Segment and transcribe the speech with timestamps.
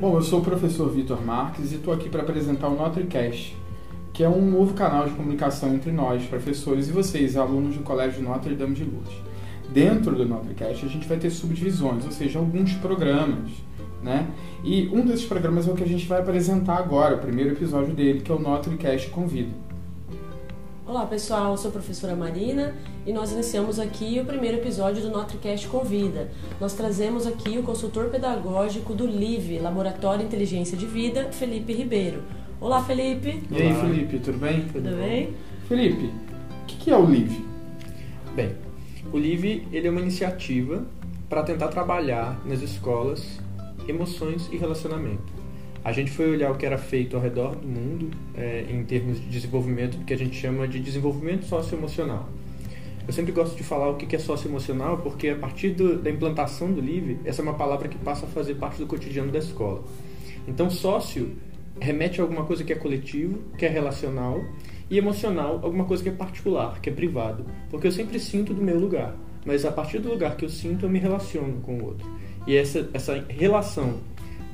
[0.00, 3.54] Bom, eu sou o professor Vitor Marques e estou aqui para apresentar o NotreCast,
[4.14, 8.22] que é um novo canal de comunicação entre nós, professores, e vocês, alunos do Colégio
[8.22, 9.12] Notre Dame de Lourdes.
[9.70, 13.50] Dentro do NotreCast a gente vai ter subdivisões, ou seja, alguns programas,
[14.02, 14.26] né?
[14.64, 17.92] E um desses programas é o que a gente vai apresentar agora, o primeiro episódio
[17.92, 19.52] dele, que é o NotreCast Convida.
[20.90, 22.74] Olá pessoal, eu sou a professora Marina
[23.06, 26.32] e nós iniciamos aqui o primeiro episódio do NotreCast Convida.
[26.60, 32.24] Nós trazemos aqui o consultor pedagógico do LIVE, Laboratório Inteligência de Vida, Felipe Ribeiro.
[32.60, 33.40] Olá Felipe!
[33.52, 34.62] E aí Felipe, tudo bem?
[34.62, 35.32] Tudo bem?
[35.68, 37.46] Felipe, o que é o LIVE?
[38.34, 38.56] Bem,
[39.12, 40.84] o LIVE ele é uma iniciativa
[41.28, 43.38] para tentar trabalhar nas escolas
[43.86, 45.32] emoções e relacionamento.
[45.82, 49.18] A gente foi olhar o que era feito ao redor do mundo é, em termos
[49.18, 52.28] de desenvolvimento que a gente chama de desenvolvimento socioemocional.
[53.06, 56.70] Eu sempre gosto de falar o que é socioemocional porque a partir do, da implantação
[56.70, 59.82] do LIVE, essa é uma palavra que passa a fazer parte do cotidiano da escola.
[60.46, 61.34] Então, sócio
[61.80, 64.44] remete a alguma coisa que é coletivo, que é relacional,
[64.90, 67.46] e emocional, alguma coisa que é particular, que é privado.
[67.70, 70.84] Porque eu sempre sinto do meu lugar, mas a partir do lugar que eu sinto,
[70.84, 72.06] eu me relaciono com o outro.
[72.46, 73.98] E essa, essa relação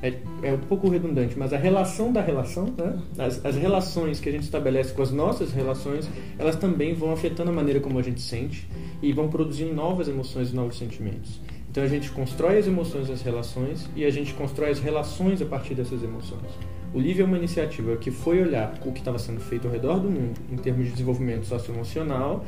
[0.01, 2.99] é, é um pouco redundante, mas a relação da relação, né?
[3.17, 7.49] as, as relações que a gente estabelece com as nossas relações, elas também vão afetando
[7.49, 8.67] a maneira como a gente sente
[9.01, 11.39] e vão produzindo novas emoções e novos sentimentos.
[11.69, 15.45] Então a gente constrói as emoções das relações e a gente constrói as relações a
[15.45, 16.47] partir dessas emoções.
[16.93, 19.99] O Livre é uma iniciativa que foi olhar o que estava sendo feito ao redor
[19.99, 22.45] do mundo em termos de desenvolvimento socioemocional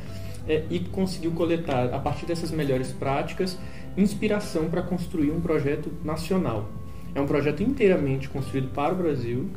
[0.48, 3.58] é, e conseguiu coletar, a partir dessas melhores práticas,
[3.96, 6.68] inspiração para construir um projeto nacional
[7.14, 9.50] é um projeto inteiramente construído para o Brasil,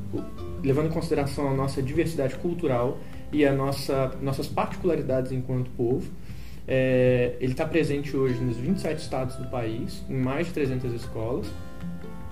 [0.64, 2.98] levando em consideração a nossa diversidade cultural
[3.32, 6.10] e a nossa, nossas particularidades enquanto povo.
[6.68, 11.48] É, ele está presente hoje nos 27 estados do país, em mais de 300 escolas,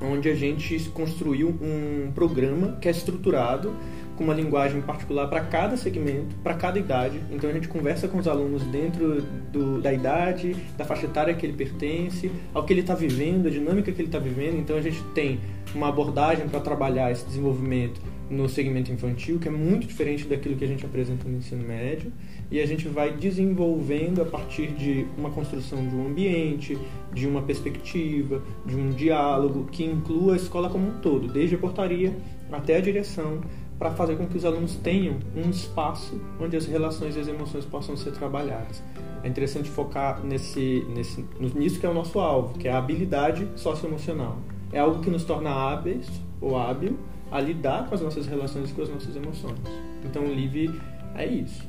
[0.01, 3.73] onde a gente construiu um programa que é estruturado
[4.21, 7.19] com uma linguagem particular para cada segmento, para cada idade.
[7.31, 9.19] Então a gente conversa com os alunos dentro
[9.51, 13.49] do, da idade, da faixa etária que ele pertence, ao que ele está vivendo, a
[13.49, 14.59] dinâmica que ele está vivendo.
[14.59, 15.39] Então a gente tem
[15.73, 17.99] uma abordagem para trabalhar esse desenvolvimento
[18.29, 22.13] no segmento infantil, que é muito diferente daquilo que a gente apresenta no ensino médio,
[22.49, 26.77] e a gente vai desenvolvendo a partir de uma construção de um ambiente,
[27.11, 31.57] de uma perspectiva, de um diálogo que inclua a escola como um todo, desde a
[31.57, 32.15] portaria
[32.49, 33.41] até a direção,
[33.81, 37.65] para fazer com que os alunos tenham um espaço onde as relações e as emoções
[37.65, 38.79] possam ser trabalhadas.
[39.23, 43.47] É interessante focar nesse, nesse, nisso que é o nosso alvo, que é a habilidade
[43.55, 44.37] socioemocional.
[44.71, 46.07] É algo que nos torna hábeis
[46.39, 46.95] ou hábil
[47.31, 49.57] a lidar com as nossas relações e com as nossas emoções.
[50.05, 50.79] Então, o LIVE
[51.15, 51.67] é isso.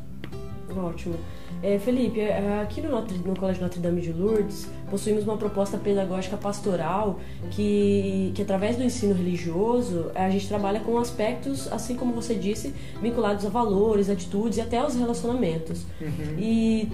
[0.77, 1.17] Ótimo.
[1.63, 5.77] É, Felipe, é, aqui no, Notre, no Colégio Notre Dame de Lourdes, possuímos uma proposta
[5.77, 12.13] pedagógica pastoral que, que, através do ensino religioso, a gente trabalha com aspectos, assim como
[12.15, 15.85] você disse, vinculados a valores, atitudes e até aos relacionamentos.
[16.01, 16.39] Uhum.
[16.39, 16.89] E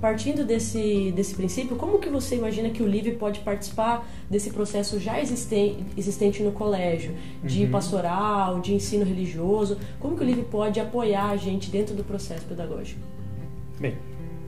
[0.00, 4.98] partindo desse, desse princípio, como que você imagina que o LIVE pode participar desse processo
[4.98, 7.70] já existente, existente no colégio, de uhum.
[7.70, 9.78] pastoral, de ensino religioso?
[9.98, 13.00] Como que o LIVE pode apoiar a gente dentro do processo pedagógico?
[13.78, 13.96] Bem,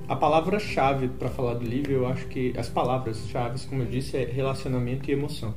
[0.09, 4.25] a palavra-chave para falar do LIVE, eu acho que as palavras-chave, como eu disse, é
[4.25, 5.55] relacionamento e emoção.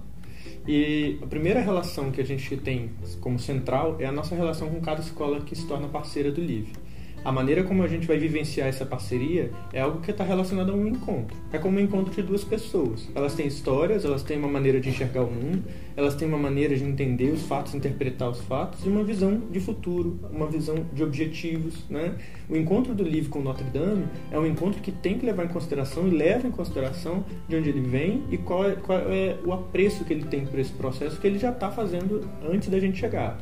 [0.68, 2.92] E a primeira relação que a gente tem
[3.22, 6.85] como central é a nossa relação com cada escola que se torna parceira do LIVE
[7.26, 10.76] a maneira como a gente vai vivenciar essa parceria é algo que está relacionado a
[10.76, 11.36] um encontro.
[11.52, 13.10] É como um encontro de duas pessoas.
[13.16, 15.64] Elas têm histórias, elas têm uma maneira de enxergar o mundo,
[15.98, 19.60] elas têm uma maneira de entender os fatos, interpretar os fatos e uma visão de
[19.60, 21.84] futuro, uma visão de objetivos.
[21.90, 22.14] Né?
[22.48, 25.50] O encontro do livro com Notre Dame é um encontro que tem que levar em
[25.50, 29.52] consideração e leva em consideração de onde ele vem e qual é, qual é o
[29.52, 33.00] apreço que ele tem por esse processo que ele já está fazendo antes da gente
[33.00, 33.40] chegar.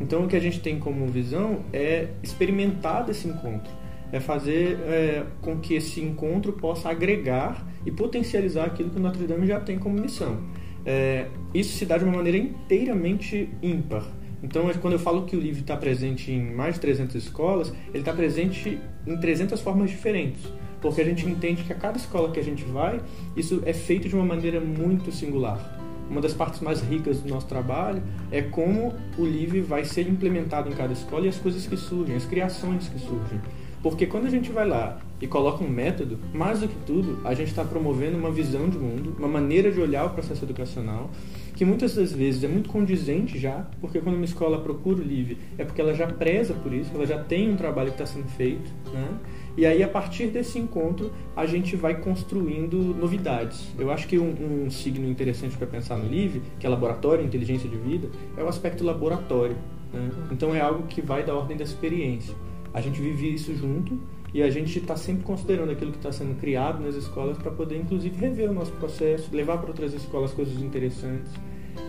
[0.00, 3.70] Então, o que a gente tem como visão é experimentar desse encontro,
[4.12, 9.26] é fazer é, com que esse encontro possa agregar e potencializar aquilo que o Notre
[9.26, 10.38] Dame já tem como missão.
[10.84, 14.04] É, isso se dá de uma maneira inteiramente ímpar.
[14.42, 18.00] Então, quando eu falo que o livro está presente em mais de 300 escolas, ele
[18.00, 20.42] está presente em 300 formas diferentes.
[20.80, 23.00] Porque a gente entende que a cada escola que a gente vai,
[23.34, 27.46] isso é feito de uma maneira muito singular uma das partes mais ricas do nosso
[27.46, 31.76] trabalho é como o LIVE vai ser implementado em cada escola e as coisas que
[31.76, 33.40] surgem, as criações que surgem.
[33.82, 37.34] Porque quando a gente vai lá e coloca um método, mais do que tudo, a
[37.34, 41.10] gente está promovendo uma visão de mundo, uma maneira de olhar o processo educacional,
[41.54, 45.38] que muitas das vezes é muito condizente já, porque quando uma escola procura o LIVE
[45.56, 48.28] é porque ela já preza por isso, ela já tem um trabalho que está sendo
[48.28, 49.08] feito, né?
[49.56, 53.68] E aí, a partir desse encontro, a gente vai construindo novidades.
[53.78, 57.66] Eu acho que um, um signo interessante para pensar no LIVE, que é laboratório, inteligência
[57.66, 59.56] de vida, é o aspecto laboratório.
[59.94, 60.10] Né?
[60.30, 62.34] Então, é algo que vai da ordem da experiência.
[62.74, 63.98] A gente vive isso junto
[64.36, 67.78] e a gente está sempre considerando aquilo que está sendo criado nas escolas para poder,
[67.78, 71.32] inclusive, rever o nosso processo, levar para outras escolas coisas interessantes.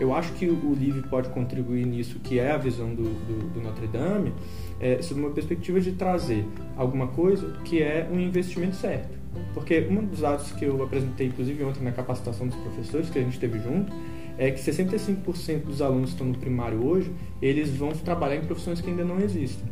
[0.00, 3.60] Eu acho que o LIVE pode contribuir nisso, que é a visão do, do, do
[3.60, 4.32] Notre Dame,
[4.80, 6.42] é, sob uma perspectiva de trazer
[6.74, 9.10] alguma coisa que é um investimento certo.
[9.52, 13.22] Porque um dos dados que eu apresentei, inclusive ontem na capacitação dos professores que a
[13.22, 13.92] gente teve junto,
[14.38, 17.12] é que 65% dos alunos que estão no primário hoje,
[17.42, 19.68] eles vão trabalhar em profissões que ainda não existem.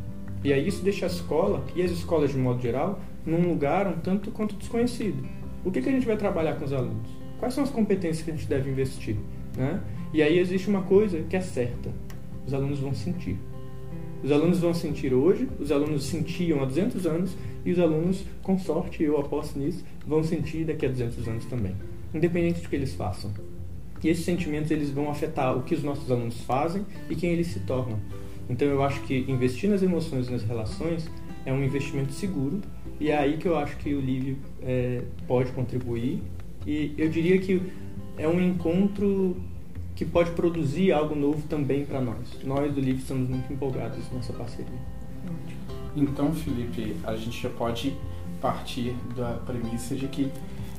[0.47, 3.99] E aí isso deixa a escola, e as escolas de modo geral, num lugar um
[3.99, 5.27] tanto quanto desconhecido.
[5.65, 7.11] O que, que a gente vai trabalhar com os alunos?
[7.41, 9.17] Quais são as competências que a gente deve investir?
[9.57, 9.83] Né?
[10.15, 11.91] E aí existe uma coisa que é certa:
[12.47, 13.37] os alunos vão sentir.
[14.23, 18.57] Os alunos vão sentir hoje, os alunos sentiam há 200 anos e os alunos, com
[18.57, 21.75] sorte, eu aposto nisso, vão sentir daqui a 200 anos também,
[22.15, 23.33] independente do que eles façam.
[24.01, 27.49] E esses sentimentos eles vão afetar o que os nossos alunos fazem e quem eles
[27.49, 27.99] se tornam.
[28.49, 31.09] Então eu acho que investir nas emoções e nas relações
[31.45, 32.61] é um investimento seguro
[33.01, 36.23] e é aí que eu acho que o Livre é, pode contribuir
[36.67, 37.63] e eu diria que
[38.17, 39.37] é um encontro
[39.95, 42.19] que pode produzir algo novo também para nós.
[42.45, 44.67] Nós do Livre estamos muito empolgados nessa parceria.
[45.97, 47.97] Então, Felipe, a gente já pode
[48.41, 50.31] partir da premissa de que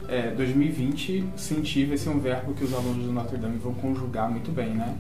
[0.08, 4.30] é, 2020 sentir vai ser um verbo que os alunos do Notre Dame vão conjugar
[4.30, 4.98] muito bem, né?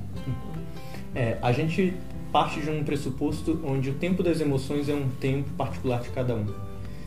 [1.15, 1.93] É, a gente
[2.31, 6.35] parte de um pressuposto onde o tempo das emoções é um tempo particular de cada
[6.35, 6.45] um.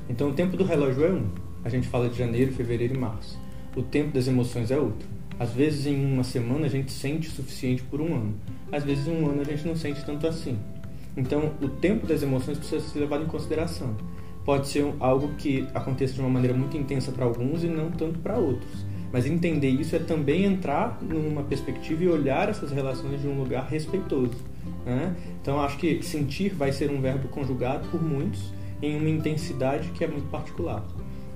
[0.08, 1.26] Então, o tempo do relógio é um.
[1.64, 3.38] A gente fala de janeiro, fevereiro e março.
[3.76, 5.06] O tempo das emoções é outro.
[5.38, 8.34] Às vezes, em uma semana, a gente sente o suficiente por um ano.
[8.72, 10.58] Às vezes, em um ano, a gente não sente tanto assim.
[11.17, 13.96] Então, o tempo das emoções precisa ser levado em consideração.
[14.44, 18.19] Pode ser algo que aconteça de uma maneira muito intensa para alguns e não tanto
[18.19, 18.84] para outros.
[19.12, 23.67] Mas entender isso é também entrar numa perspectiva e olhar essas relações de um lugar
[23.67, 24.37] respeitoso.
[24.85, 25.15] Né?
[25.41, 28.53] Então, acho que sentir vai ser um verbo conjugado por muitos
[28.83, 30.85] em uma intensidade que é muito particular.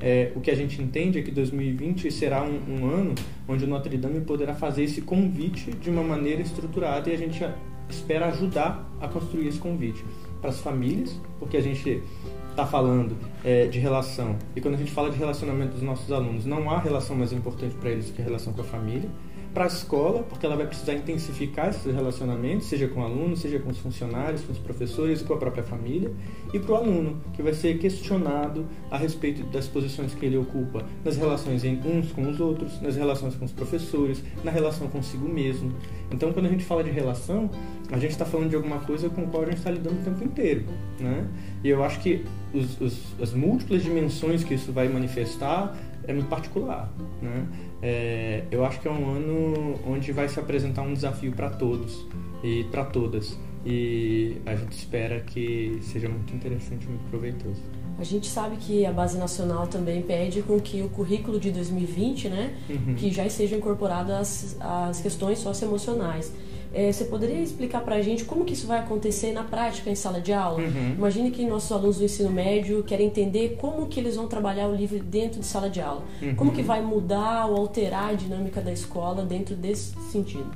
[0.00, 3.14] É, o que a gente entende é que 2020 será um, um, ano
[3.48, 7.42] onde o Notre Dame poderá fazer esse convite de uma maneira estruturada e a gente
[7.88, 10.04] espera ajudar a construir esse convite
[10.40, 12.02] para as famílias, porque a gente
[12.50, 16.44] está falando é, de relação e quando a gente fala de relacionamento dos nossos alunos,
[16.46, 19.10] não há relação mais importante para eles do que a relação com a família
[19.54, 23.60] para a escola, porque ela vai precisar intensificar esses relacionamentos, seja com o aluno, seja
[23.60, 26.12] com os funcionários, com os professores com a própria família,
[26.52, 30.84] e para o aluno, que vai ser questionado a respeito das posições que ele ocupa
[31.04, 35.72] nas relações uns com os outros, nas relações com os professores, na relação consigo mesmo.
[36.10, 37.48] Então, quando a gente fala de relação,
[37.92, 40.04] a gente está falando de alguma coisa com a qual a gente está lidando o
[40.04, 40.64] tempo inteiro,
[40.98, 41.28] né?
[41.62, 45.76] E eu acho que os, os, as múltiplas dimensões que isso vai manifestar
[46.06, 46.92] é muito particular,
[47.22, 47.46] né?
[47.82, 52.06] É, eu acho que é um ano onde vai se apresentar um desafio para todos
[52.42, 53.38] e para todas.
[53.66, 57.60] E a gente espera que seja muito interessante, muito proveitoso.
[57.98, 62.28] A gente sabe que a base nacional também pede com que o currículo de 2020,
[62.28, 62.94] né, uhum.
[62.94, 66.32] que já estejam incorporadas as, as questões socioemocionais.
[66.74, 69.94] É, você poderia explicar para a gente como que isso vai acontecer na prática em
[69.94, 70.60] sala de aula?
[70.60, 70.94] Uhum.
[70.98, 74.74] Imagine que nossos alunos do ensino médio querem entender como que eles vão trabalhar o
[74.74, 76.02] livro dentro de sala de aula.
[76.20, 76.34] Uhum.
[76.34, 80.50] Como que vai mudar ou alterar a dinâmica da escola dentro desse sentido?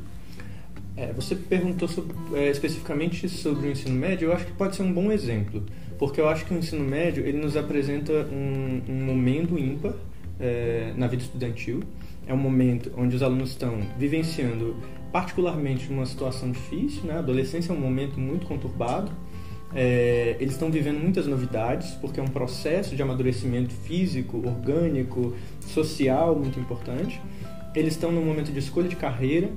[0.96, 4.82] É, você perguntou sobre, é, especificamente sobre o ensino médio, eu acho que pode ser
[4.82, 5.64] um bom exemplo,
[5.96, 9.94] porque eu acho que o ensino médio ele nos apresenta um, um momento ímpar
[10.40, 11.82] é, na vida estudantil.
[12.26, 14.76] É um momento onde os alunos estão vivenciando
[15.10, 17.14] particularmente numa situação difícil, né?
[17.14, 19.10] A adolescência é um momento muito conturbado.
[19.74, 26.34] É, eles estão vivendo muitas novidades, porque é um processo de amadurecimento físico, orgânico, social
[26.34, 27.20] muito importante.
[27.74, 29.50] Eles estão num momento de escolha de carreira,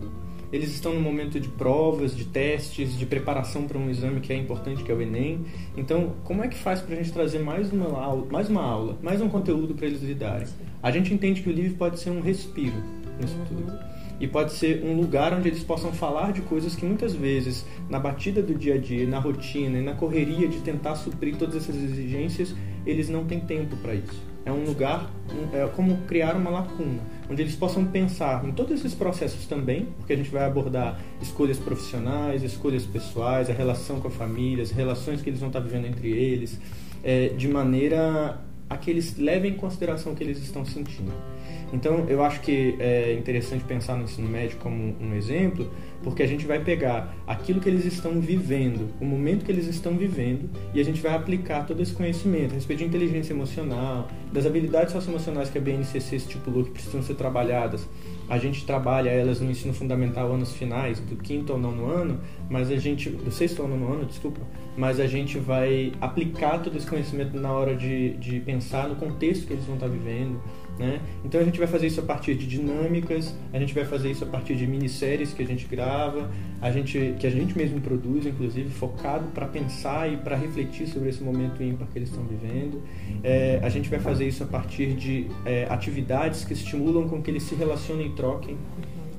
[0.52, 4.36] eles estão no momento de provas, de testes, de preparação para um exame que é
[4.36, 5.46] importante, que é o Enem.
[5.78, 8.98] Então, como é que faz para a gente trazer mais uma aula, mais uma aula,
[9.02, 10.48] mais um conteúdo para eles lidarem?
[10.84, 12.76] A gente entende que o livro pode ser um respiro
[13.20, 17.14] nisso tudo e pode ser um lugar onde eles possam falar de coisas que muitas
[17.14, 21.36] vezes, na batida do dia a dia, na rotina e na correria de tentar suprir
[21.38, 22.56] todas essas exigências,
[22.86, 24.31] eles não têm tempo para isso.
[24.44, 25.10] É um lugar,
[25.54, 30.14] é como criar uma lacuna, onde eles possam pensar em todos esses processos também, porque
[30.14, 35.22] a gente vai abordar escolhas profissionais, escolhas pessoais, a relação com a família, as relações
[35.22, 36.60] que eles vão estar vivendo entre eles,
[37.04, 41.12] é, de maneira a que eles levem em consideração o que eles estão sentindo.
[41.74, 45.70] Então, eu acho que é interessante pensar no ensino médio como um exemplo,
[46.04, 49.96] porque a gente vai pegar aquilo que eles estão vivendo, o momento que eles estão
[49.96, 54.46] vivendo, e a gente vai aplicar todo esse conhecimento a respeito de inteligência emocional, das
[54.46, 57.88] habilidades socioemocionais que a BNCC estipulou que precisam ser trabalhadas.
[58.28, 62.72] A gente trabalha elas no ensino fundamental anos finais, do quinto ao nono ano, mas
[62.72, 64.40] a gente, do sexto ao nono ano, desculpa,
[64.78, 69.46] mas a gente vai aplicar todo esse conhecimento na hora de, de pensar no contexto
[69.46, 70.40] que eles vão estar vivendo,
[70.82, 71.00] né?
[71.24, 74.24] Então a gente vai fazer isso a partir de dinâmicas, a gente vai fazer isso
[74.24, 78.26] a partir de minisséries que a gente grava, a gente, que a gente mesmo produz,
[78.26, 82.82] inclusive, focado para pensar e para refletir sobre esse momento ímpar que eles estão vivendo.
[83.24, 87.30] É, a gente vai fazer isso a partir de é, atividades que estimulam com que
[87.30, 88.58] eles se relacionem e troquem,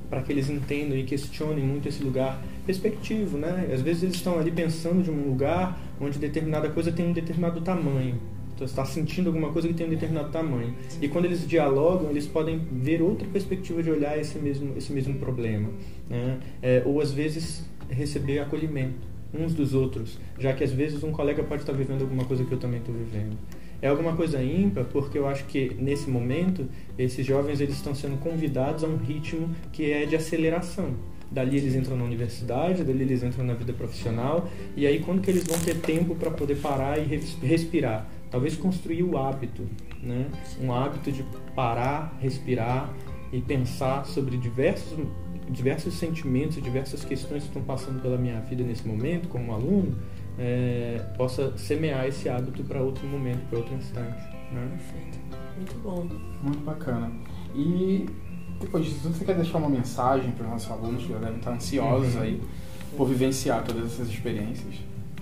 [0.09, 3.69] para que eles entendam e questionem muito esse lugar perspectivo, né?
[3.73, 7.61] Às vezes eles estão ali pensando de um lugar onde determinada coisa tem um determinado
[7.61, 8.19] tamanho.
[8.65, 10.73] Está sentindo alguma coisa que tem um determinado tamanho.
[11.01, 15.15] E quando eles dialogam, eles podem ver outra perspectiva de olhar esse mesmo, esse mesmo
[15.15, 15.69] problema.
[16.09, 16.39] Né?
[16.61, 21.43] É, ou, às vezes, receber acolhimento uns dos outros, já que, às vezes, um colega
[21.43, 23.35] pode estar vivendo alguma coisa que eu também estou vivendo.
[23.81, 28.17] É alguma coisa ímpar, porque eu acho que, nesse momento, esses jovens eles estão sendo
[28.17, 30.95] convidados a um ritmo que é de aceleração
[31.31, 35.31] dali eles entram na universidade, dali eles entram na vida profissional, e aí quando que
[35.31, 37.03] eles vão ter tempo para poder parar e
[37.41, 38.07] respirar?
[38.33, 39.63] talvez construir o hábito,
[40.01, 40.25] né?
[40.59, 41.23] Um hábito de
[41.55, 42.91] parar, respirar
[43.31, 44.97] e pensar sobre diversos
[45.49, 49.95] diversos sentimentos, diversas questões que estão passando pela minha vida nesse momento, como aluno,
[50.39, 54.23] é, possa semear esse hábito para outro momento, para outro instante.
[54.51, 54.67] Né?
[54.71, 55.19] Perfeito.
[55.57, 56.07] Muito bom.
[56.41, 57.11] Muito bacana.
[57.53, 58.05] E
[58.59, 61.51] depois disso, você quer deixar uma mensagem para os nossos alunos que já devem estar
[61.51, 62.21] ansiosos uhum.
[62.21, 62.41] aí
[62.95, 64.75] por vivenciar todas essas experiências?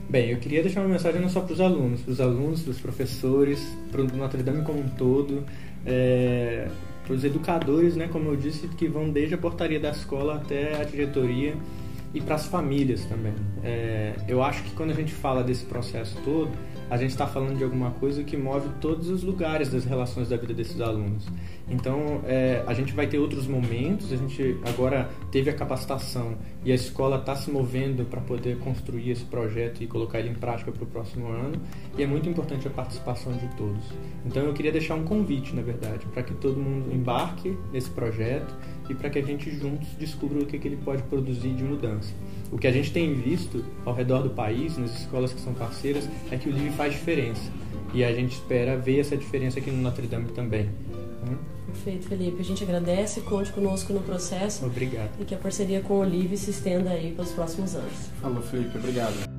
[0.10, 2.72] Bem, eu queria deixar uma mensagem não só para os alunos, para os alunos, para
[2.72, 5.44] os professores, para o Notre Dame como um todo,
[5.86, 6.68] é,
[7.06, 10.80] para os educadores, né, como eu disse, que vão desde a portaria da escola até
[10.82, 11.56] a diretoria
[12.14, 13.34] e para as famílias também.
[13.64, 16.52] É, eu acho que quando a gente fala desse processo todo,
[16.90, 20.36] a gente está falando de alguma coisa que move todos os lugares das relações da
[20.36, 21.26] vida desses alunos.
[21.70, 26.72] Então, é, a gente vai ter outros momentos, a gente agora teve a capacitação e
[26.72, 30.72] a escola está se movendo para poder construir esse projeto e colocar ele em prática
[30.72, 31.60] para o próximo ano,
[31.98, 33.84] e é muito importante a participação de todos.
[34.26, 38.54] Então, eu queria deixar um convite, na verdade, para que todo mundo embarque nesse projeto
[38.90, 42.14] e para que a gente juntos descubra o que, que ele pode produzir de mudança.
[42.52, 46.08] O que a gente tem visto ao redor do país, nas escolas que são parceiras,
[46.30, 47.52] é que o LIVE faz diferença.
[47.94, 50.70] E a gente espera ver essa diferença aqui no Notre Dame também.
[51.72, 52.42] Perfeito, Felipe.
[52.42, 54.66] A gente agradece, conte conosco no processo.
[54.66, 55.10] Obrigado.
[55.20, 58.10] E que a parceria com o Olive se estenda aí para os próximos anos.
[58.22, 58.78] Falou, Felipe.
[58.78, 59.31] Obrigado.